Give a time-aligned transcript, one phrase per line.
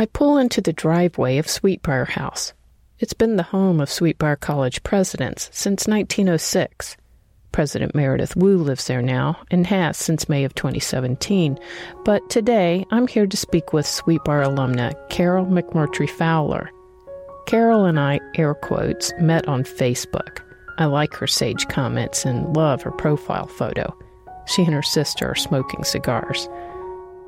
[0.00, 2.52] I pull into the driveway of Sweetbriar House.
[3.00, 6.96] It's been the home of Sweetbriar College presidents since 1906.
[7.50, 11.58] President Meredith Woo lives there now and has since May of 2017.
[12.04, 16.70] But today, I'm here to speak with Sweetbriar alumna Carol McMurtry Fowler.
[17.48, 20.42] Carol and I, air quotes, met on Facebook.
[20.78, 23.98] I like her sage comments and love her profile photo.
[24.46, 26.48] She and her sister are smoking cigars.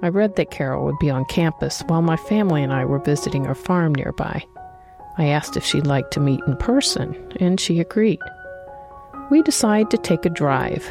[0.02, 3.46] I read that Carol would be on campus while my family and I were visiting
[3.46, 4.44] our farm nearby.
[5.18, 8.20] I asked if she'd like to meet in person, and she agreed.
[9.30, 10.88] We decide to take a drive.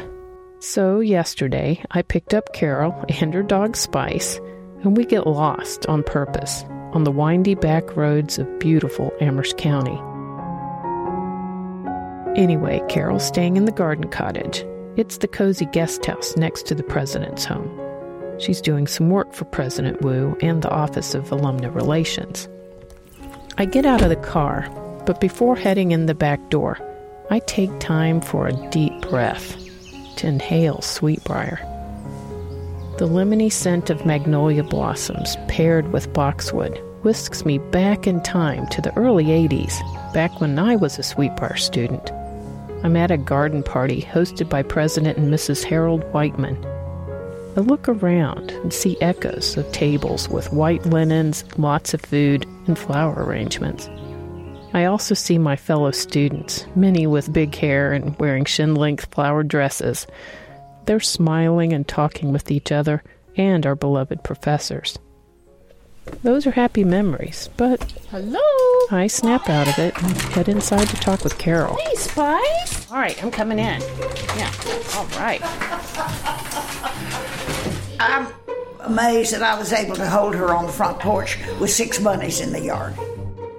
[0.59, 4.39] So, yesterday, I picked up Carol and her dog Spice,
[4.83, 6.63] and we get lost on purpose
[6.94, 9.99] on the windy back roads of beautiful Amherst County.
[12.39, 14.66] Anyway, Carol's staying in the garden cottage.
[14.95, 17.78] It's the cozy guest house next to the president's home.
[18.39, 22.47] She's doing some work for President Woo and the Office of Alumni Relations.
[23.57, 24.70] I get out of the car,
[25.05, 26.80] but before heading in the back door,
[27.30, 29.58] I take time for a deep breath
[30.16, 31.59] to inhale sweetbriar.
[32.97, 38.81] The lemony scent of magnolia blossoms paired with boxwood whisks me back in time to
[38.81, 39.73] the early 80s,
[40.13, 42.11] back when I was a sweetbriar student.
[42.83, 45.66] I'm at a garden party hosted by President and Mrs.
[45.66, 46.58] Harold Whiteman
[47.55, 52.78] I look around and see echoes of tables with white linens, lots of food, and
[52.78, 53.89] flower arrangements.
[54.73, 59.47] I also see my fellow students, many with big hair and wearing shin length flowered
[59.47, 60.06] dresses.
[60.86, 63.03] They're smiling and talking with each other
[63.36, 65.00] and our beloved professors.
[66.23, 68.39] Those are happy memories, but Hello.
[68.91, 71.75] I snap out of it and head inside to talk with Carol.
[71.75, 72.91] Hey, Spice.
[72.91, 73.81] All right, I'm coming in.
[74.36, 74.52] Yeah.
[74.95, 75.41] All right.
[78.00, 78.28] I'm
[78.80, 82.39] amazed that I was able to hold her on the front porch with six bunnies
[82.39, 82.95] in the yard.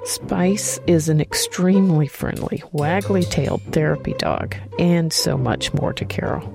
[0.04, 6.50] Spice is an extremely friendly, waggly tailed therapy dog, and so much more to Carol.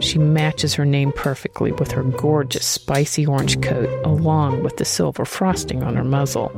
[0.00, 5.24] She matches her name perfectly with her gorgeous spicy orange coat, along with the silver
[5.26, 6.50] frosting on her muzzle.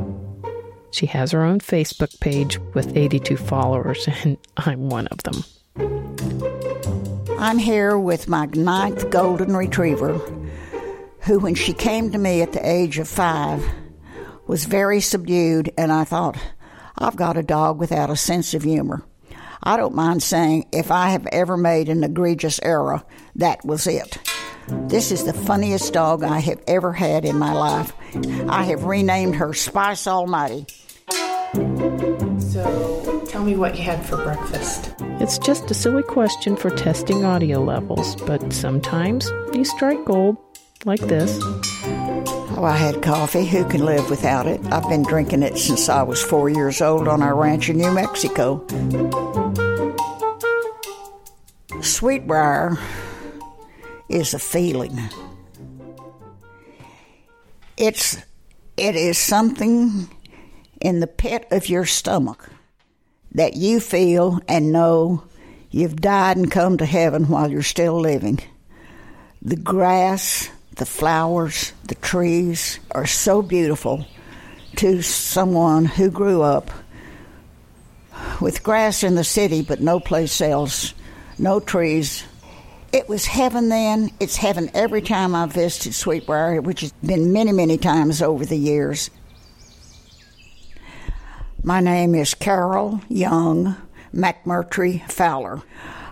[0.93, 5.45] She has her own Facebook page with 82 followers, and I'm one of them.
[7.39, 10.21] I'm here with my ninth golden retriever,
[11.23, 13.65] who, when she came to me at the age of five,
[14.47, 16.37] was very subdued, and I thought,
[16.99, 19.03] I've got a dog without a sense of humor.
[19.63, 23.03] I don't mind saying if I have ever made an egregious error,
[23.37, 24.19] that was it.
[24.89, 27.93] This is the funniest dog I have ever had in my life.
[28.49, 30.67] I have renamed her Spice Almighty.
[32.39, 34.95] So, tell me what you had for breakfast.
[35.01, 40.37] It's just a silly question for testing audio levels, but sometimes you strike gold,
[40.85, 41.39] like this.
[41.43, 43.47] Oh, I had coffee.
[43.47, 44.61] Who can live without it?
[44.73, 47.93] I've been drinking it since I was four years old on our ranch in New
[47.93, 48.65] Mexico.
[51.81, 52.79] Sweetbriar
[54.09, 54.99] is a feeling.
[57.77, 58.19] It's
[58.77, 60.09] it is something
[60.81, 62.51] in the pit of your stomach
[63.33, 65.25] that you feel and know
[65.71, 68.41] you've died and come to heaven while you're still living.
[69.43, 74.07] The grass, the flowers, the trees are so beautiful
[74.77, 76.71] to someone who grew up
[78.41, 80.95] with grass in the city but no place else,
[81.39, 82.25] no trees.
[82.95, 84.11] It was heaven then.
[84.21, 88.57] It's heaven every time I've visited Sweetbriar, which has been many, many times over the
[88.57, 89.11] years.
[91.63, 93.77] My name is Carol Young
[94.15, 95.61] McMurtry Fowler.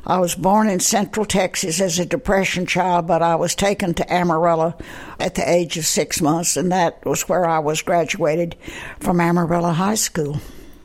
[0.09, 4.11] I was born in Central Texas as a Depression child, but I was taken to
[4.11, 4.75] Amarillo
[5.21, 8.57] at the age of six months, and that was where I was graduated
[9.01, 10.41] from Amarillo High School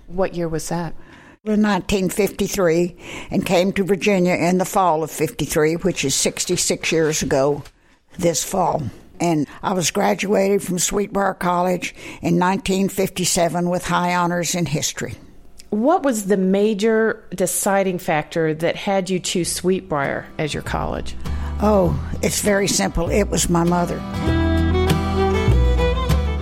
[0.07, 0.93] What year was that?
[1.45, 2.95] in 1953
[3.31, 7.63] and came to Virginia in the fall of 53, which is 66 years ago
[8.17, 8.83] this fall.
[9.19, 15.15] And I was graduated from Sweetbriar College in 1957 with high honors in history.
[15.73, 21.15] What was the major deciding factor that had you choose Sweetbriar as your college?
[21.63, 23.09] Oh, it's very simple.
[23.09, 23.99] It was my mother.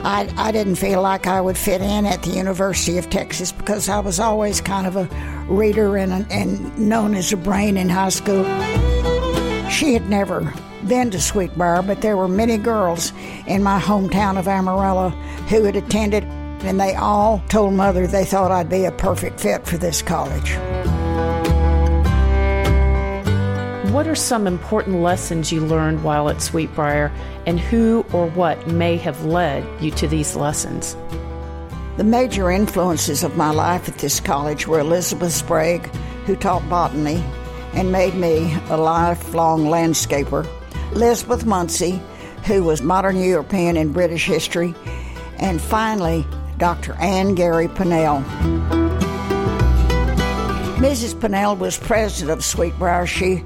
[0.04, 3.88] I, I didn't feel like I would fit in at the University of Texas because
[3.88, 5.08] I was always kind of a
[5.48, 8.44] reader and, and known as a brain in high school.
[9.70, 10.54] She had never
[10.90, 13.14] been to Sweetbriar, but there were many girls
[13.48, 15.12] in my hometown of Amarillo
[15.48, 16.26] who had attended,
[16.64, 20.56] and they all told Mother they thought I'd be a perfect fit for this college.
[23.92, 27.12] What are some important lessons you learned while at Sweetbriar,
[27.46, 30.96] and who or what may have led you to these lessons?
[31.98, 35.86] The major influences of my life at this college were Elizabeth Sprague,
[36.26, 37.22] who taught botany
[37.74, 40.48] and made me a lifelong landscaper,
[40.94, 42.02] Elizabeth Munsey,
[42.46, 44.74] who was modern European and British history,
[45.38, 46.26] and finally,
[46.62, 46.94] Dr.
[47.00, 48.22] Anne Gary Pannell.
[50.78, 51.20] Mrs.
[51.20, 53.08] Pannell was president of Sweetbriar.
[53.08, 53.44] She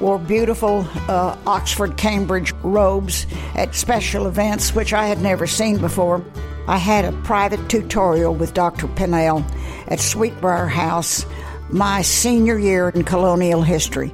[0.00, 6.24] wore beautiful uh, Oxford Cambridge robes at special events, which I had never seen before.
[6.66, 8.88] I had a private tutorial with Dr.
[8.88, 9.44] Pannell
[9.88, 11.26] at Sweetbriar House
[11.68, 14.10] my senior year in colonial history.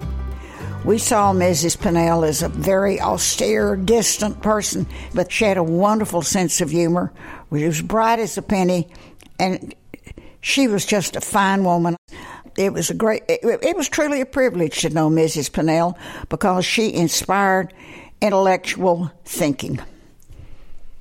[0.84, 1.78] We saw Mrs.
[1.78, 7.12] Pannell as a very austere, distant person, but she had a wonderful sense of humor.
[7.52, 8.88] She was bright as a penny,
[9.38, 9.74] and
[10.40, 11.96] she was just a fine woman
[12.56, 15.50] it was a great, it, it was truly a privilege to know Mrs.
[15.50, 15.96] Pannell
[16.28, 17.72] because she inspired
[18.20, 19.80] intellectual thinking.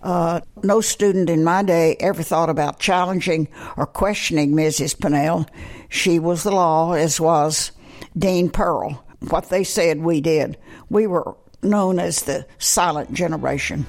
[0.01, 4.97] Uh, no student in my day ever thought about challenging or questioning Mrs.
[4.97, 5.47] Pannell.
[5.89, 7.73] She was the law, as was
[8.17, 9.03] Dean Pearl.
[9.27, 10.57] What they said, we did.
[10.89, 13.85] We were known as the silent generation.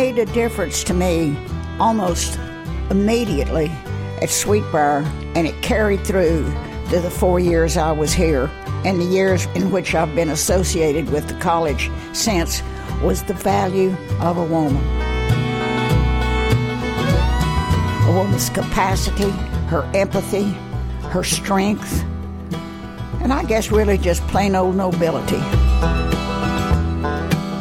[0.00, 1.36] Made a difference to me
[1.78, 2.36] almost
[2.90, 3.66] immediately
[4.20, 5.04] at Sweetbriar,
[5.36, 6.42] and it carried through
[6.90, 8.50] to the four years I was here
[8.84, 12.60] and the years in which I've been associated with the college since
[13.04, 14.84] was the value of a woman.
[18.08, 19.30] A woman's capacity,
[19.68, 20.50] her empathy,
[21.12, 22.02] her strength,
[23.22, 25.38] and I guess really just plain old nobility.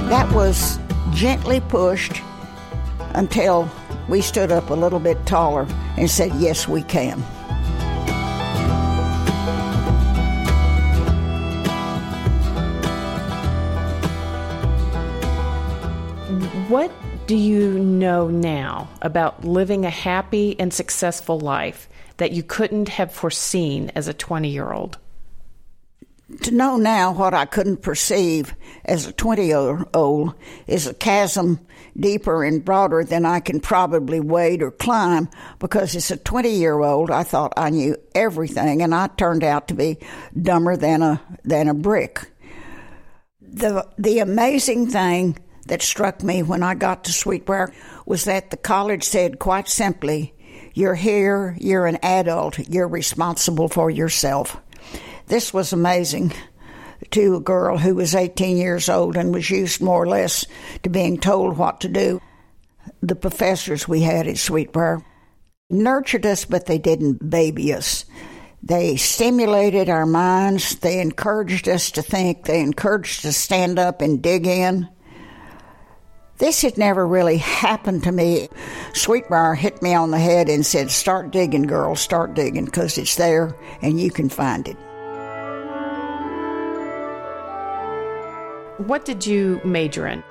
[0.09, 0.79] That was
[1.13, 2.21] gently pushed
[3.13, 3.69] until
[4.09, 5.67] we stood up a little bit taller
[5.97, 7.19] and said, Yes, we can.
[16.69, 16.91] What
[17.27, 21.87] do you know now about living a happy and successful life
[22.17, 24.97] that you couldn't have foreseen as a 20 year old?
[26.41, 30.35] To know now what I couldn't perceive as a 20 year old
[30.67, 31.59] is a chasm
[31.97, 36.79] deeper and broader than I can probably wade or climb because as a 20 year
[36.79, 39.97] old I thought I knew everything and I turned out to be
[40.39, 42.29] dumber than a, than a brick.
[43.41, 45.37] The, the amazing thing
[45.67, 47.73] that struck me when I got to Sweetbriar
[48.05, 50.33] was that the college said quite simply,
[50.73, 54.59] you're here, you're an adult, you're responsible for yourself.
[55.27, 56.33] This was amazing
[57.11, 60.45] to a girl who was 18 years old and was used more or less
[60.83, 62.21] to being told what to do.
[63.01, 65.03] The professors we had at Sweetbriar
[65.69, 68.05] nurtured us, but they didn't baby us.
[68.61, 70.75] They stimulated our minds.
[70.75, 72.45] They encouraged us to think.
[72.45, 74.87] They encouraged us to stand up and dig in.
[76.37, 78.49] This had never really happened to me.
[78.93, 83.15] Sweetbriar hit me on the head and said, Start digging, girl, start digging, because it's
[83.15, 84.77] there and you can find it.
[88.87, 90.21] What did you major in?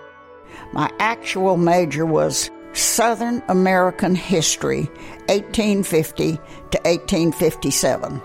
[0.74, 4.90] My actual major was Southern American History,
[5.30, 8.20] 1850 to 1857.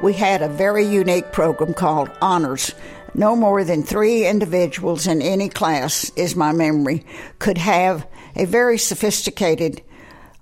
[0.00, 2.72] We had a very unique program called Honors.
[3.14, 7.04] No more than three individuals in any class, is my memory,
[7.40, 8.06] could have
[8.36, 9.82] a very sophisticated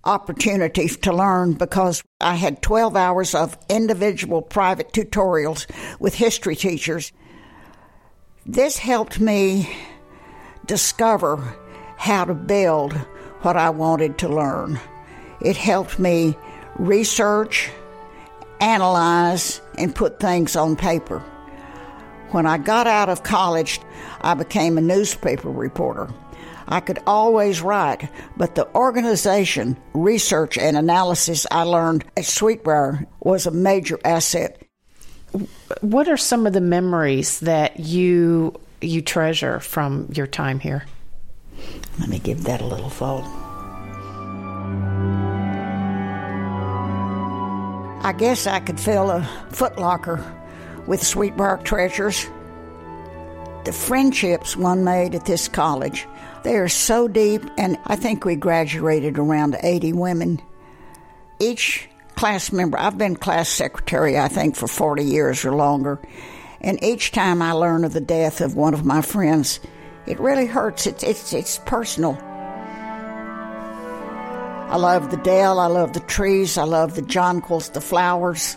[0.04, 5.66] opportunity to learn because I had 12 hours of individual private tutorials
[5.98, 7.12] with history teachers.
[8.48, 9.68] This helped me
[10.66, 11.42] discover
[11.96, 12.92] how to build
[13.42, 14.78] what I wanted to learn.
[15.40, 16.38] It helped me
[16.76, 17.68] research,
[18.60, 21.18] analyze, and put things on paper.
[22.30, 23.80] When I got out of college,
[24.20, 26.08] I became a newspaper reporter.
[26.68, 33.46] I could always write, but the organization, research, and analysis I learned at Sweetbriar was
[33.46, 34.65] a major asset
[35.80, 40.84] what are some of the memories that you you treasure from your time here?
[41.98, 43.24] Let me give that a little thought.
[48.04, 50.24] I guess I could fill a footlocker
[50.86, 52.26] with Sweetbriar treasures.
[53.64, 56.06] The friendships one made at this college,
[56.44, 60.40] they are so deep, and I think we graduated around 80 women.
[61.40, 62.78] Each class member.
[62.78, 66.00] I've been class secretary, I think, for 40 years or longer.
[66.60, 69.60] And each time I learn of the death of one of my friends,
[70.06, 70.86] it really hurts.
[70.86, 72.18] It's, it's, it's personal.
[74.68, 78.56] I love the dell, I love the trees, I love the jonquils, the flowers,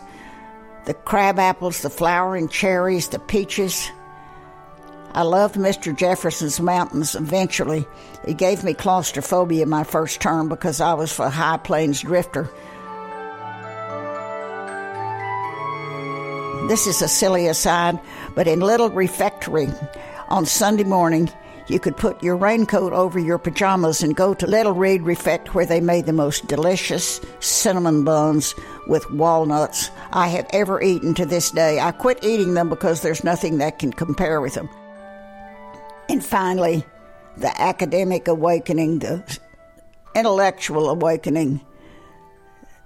[0.86, 3.92] the crab apples, the flowering cherries, the peaches.
[5.14, 5.96] I loved Mr.
[5.96, 7.86] Jefferson's mountains eventually.
[8.26, 12.50] It gave me claustrophobia my first term because I was a high plains drifter.
[16.70, 18.00] This is a silly aside,
[18.36, 19.70] but in Little Refectory
[20.28, 21.28] on Sunday morning,
[21.68, 25.66] you could put your raincoat over your pajamas and go to Little Reed Refect where
[25.66, 28.54] they made the most delicious cinnamon buns
[28.86, 31.80] with walnuts I have ever eaten to this day.
[31.80, 34.70] I quit eating them because there's nothing that can compare with them.
[36.08, 36.86] And finally,
[37.36, 39.40] the academic awakening, the
[40.14, 41.62] intellectual awakening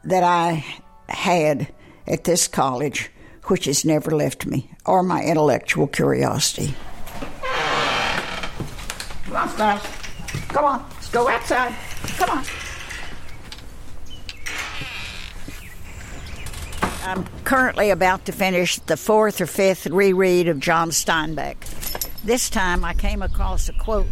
[0.06, 0.64] that I
[1.10, 1.68] had
[2.08, 3.10] at this college
[3.46, 6.74] which has never left me, or my intellectual curiosity.
[9.26, 9.82] Come on, Stars.
[10.50, 11.76] Come on, let's go outside.
[12.18, 12.46] Come on.
[17.06, 21.58] I'm currently about to finish the fourth or fifth reread of John Steinbeck.
[22.24, 24.08] This time I came across a quote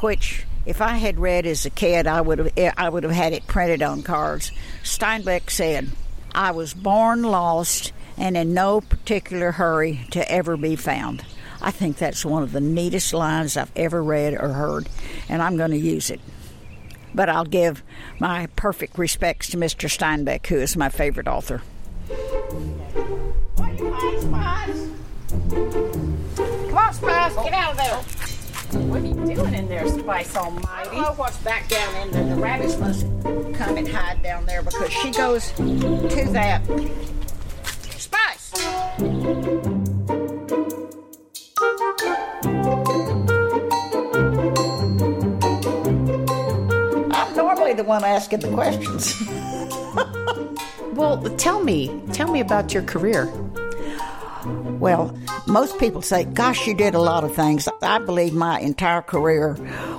[0.00, 3.12] which if I had read as a kid I would have eh, I would have
[3.12, 4.52] had it printed on cards.
[4.82, 5.88] Steinbeck said,
[6.34, 11.24] "I was born lost and in no particular hurry to ever be found.
[11.60, 14.88] I think that's one of the neatest lines I've ever read or heard,
[15.28, 16.20] and I'm going to use it.
[17.14, 17.82] But I'll give
[18.20, 19.88] my perfect respects to Mr.
[19.88, 21.62] Steinbeck, who is my favorite author.
[22.08, 22.80] Come
[26.76, 28.82] on, Spice, get out of there.
[28.82, 30.68] What are you doing in there, Spice Almighty?
[30.68, 32.36] I don't know what's back down in there.
[32.36, 33.06] The rabbits must
[33.54, 36.62] come and hide down there because she goes to that
[47.88, 48.56] one asking the mm-hmm.
[48.56, 49.14] questions.
[50.94, 53.26] well, tell me, tell me about your career.
[54.78, 55.18] Well,
[55.48, 57.68] most people say, Gosh, you did a lot of things.
[57.82, 59.56] I believe my entire career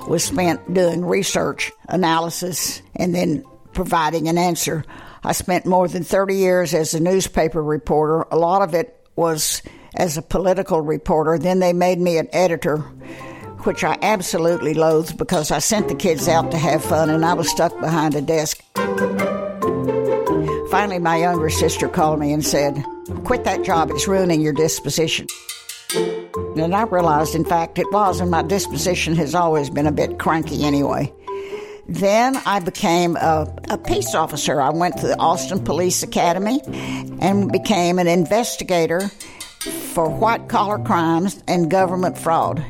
[0.08, 4.84] was spent doing research, analysis, and then providing an answer.
[5.22, 8.26] I spent more than 30 years as a newspaper reporter.
[8.30, 9.62] A lot of it was
[9.94, 11.38] as a political reporter.
[11.38, 12.82] Then they made me an editor,
[13.66, 17.34] which I absolutely loathed because I sent the kids out to have fun and I
[17.34, 18.62] was stuck behind a desk.
[20.70, 22.82] Finally, my younger sister called me and said,
[23.24, 25.26] Quit that job, it's ruining your disposition.
[26.56, 30.18] And I realized, in fact, it was, and my disposition has always been a bit
[30.18, 31.12] cranky anyway.
[31.88, 34.60] Then I became a, a, peace officer.
[34.60, 36.60] I went to the Austin Police Academy
[37.20, 39.08] and became an investigator
[39.92, 42.64] for white collar crimes and government fraud.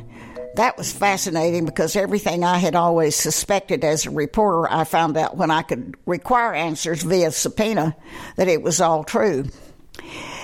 [0.56, 5.36] That was fascinating because everything I had always suspected as a reporter, I found out
[5.36, 7.96] when I could require answers via subpoena
[8.36, 9.44] that it was all true.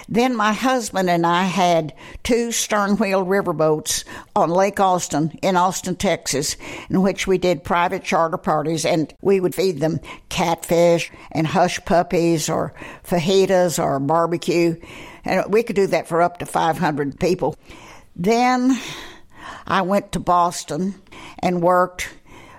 [0.08, 4.04] Then my husband and I had two stern wheel riverboats
[4.36, 6.56] on Lake Austin in Austin, Texas,
[6.88, 9.98] in which we did private charter parties and we would feed them
[10.28, 12.72] catfish and hush puppies or
[13.04, 14.76] fajitas or barbecue.
[15.24, 17.56] And we could do that for up to 500 people.
[18.14, 18.78] Then
[19.66, 20.94] I went to Boston
[21.40, 22.08] and worked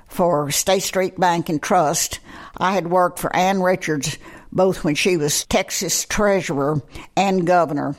[0.08, 2.20] for State Street Bank and Trust.
[2.58, 4.18] I had worked for Ann Richards
[4.52, 6.82] both when she was Texas treasurer
[7.16, 7.96] and governor.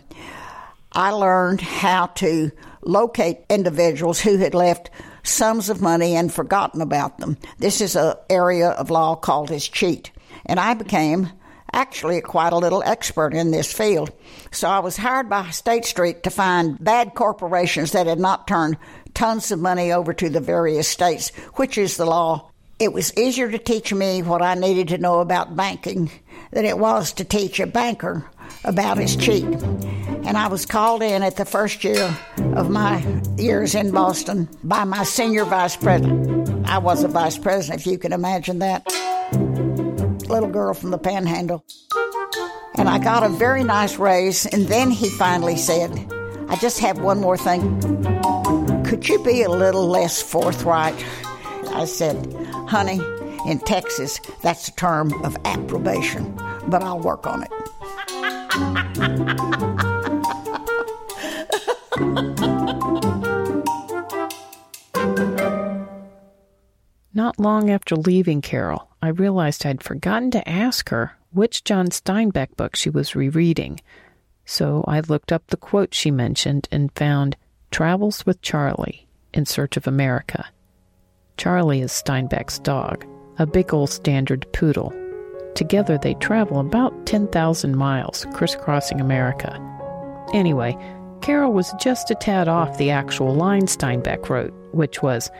[0.93, 2.50] I learned how to
[2.83, 4.91] locate individuals who had left
[5.23, 7.37] sums of money and forgotten about them.
[7.59, 10.11] This is an area of law called escheat.
[10.47, 11.31] And I became
[11.73, 14.11] actually quite a little expert in this field.
[14.51, 18.79] So I was hired by State Street to find bad corporations that had not turned
[19.15, 22.51] tons of money over to the various states, which is the law.
[22.79, 26.11] It was easier to teach me what I needed to know about banking
[26.53, 28.25] than it was to teach a banker
[28.65, 29.45] about escheat.
[30.25, 32.17] And I was called in at the first year
[32.55, 33.05] of my
[33.37, 36.69] years in Boston by my senior vice president.
[36.69, 38.87] I was a vice president, if you can imagine that.
[40.28, 41.64] Little girl from the panhandle.
[42.75, 44.47] And I got a very nice raise.
[44.47, 45.90] And then he finally said,
[46.49, 47.80] I just have one more thing.
[48.85, 50.94] Could you be a little less forthright?
[51.75, 52.35] I said,
[52.68, 53.00] honey,
[53.47, 56.35] in Texas, that's a term of approbation,
[56.66, 57.52] but I'll work on it.
[67.19, 72.57] Not long after leaving Carol, I realized I'd forgotten to ask her which John Steinbeck
[72.57, 73.81] book she was rereading.
[74.45, 77.37] So I looked up the quote she mentioned and found
[77.73, 80.47] Travels with Charley in Search of America.
[81.37, 83.05] Charley is Steinbeck's dog.
[83.41, 84.95] a big old standard poodle.
[85.57, 89.59] Together they travel about 10,000 miles, crisscrossing America.
[90.33, 90.79] Anyway,
[91.21, 95.33] Carol was just a tad off the actual line Steinbeck wrote, which was,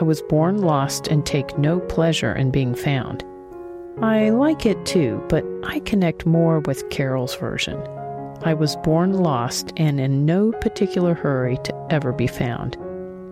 [0.00, 3.24] I was born lost and take no pleasure in being found.
[4.00, 7.80] I like it too, but I connect more with Carol's version.
[8.44, 12.76] I was born lost and in no particular hurry to ever be found.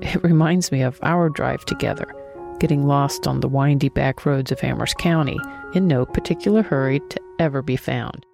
[0.02, 2.12] It reminds me of our drive together,
[2.58, 5.38] getting lost on the windy back roads of Amherst County
[5.74, 8.26] in no particular hurry to ever be found.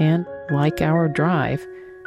[0.00, 1.64] And like our drive,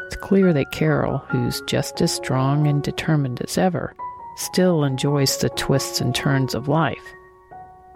[0.08, 3.96] it's clear that Carol, who's just as strong and determined as ever,
[4.38, 7.03] still enjoys the twists and turns of life.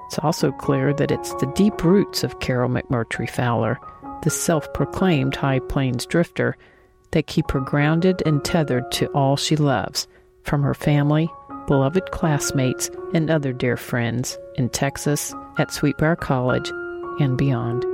[0.08, 3.80] It's also clear that it's the deep roots of Carol McMurtry Fowler,
[4.24, 6.58] the self proclaimed High Plains drifter,
[7.12, 10.08] that keep her grounded and tethered to all she loves,
[10.44, 11.30] from her family,
[11.68, 16.70] beloved classmates, and other dear friends in Texas, at Sweetbriar College,
[17.20, 17.86] and beyond.